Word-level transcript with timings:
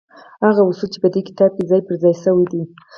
هغه 0.45 0.61
اصول 0.69 0.89
چې 0.93 0.99
په 1.03 1.09
دې 1.13 1.21
کتاب 1.27 1.51
کې 1.57 1.63
ځای 1.69 1.81
پر 1.87 1.95
ځای 2.03 2.13
شوي 2.23 2.45
دي. 2.51 2.61